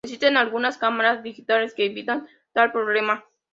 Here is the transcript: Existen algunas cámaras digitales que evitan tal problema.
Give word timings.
Existen 0.03 0.35
algunas 0.35 0.79
cámaras 0.79 1.21
digitales 1.21 1.75
que 1.75 1.85
evitan 1.85 2.27
tal 2.53 2.71
problema. 2.71 3.23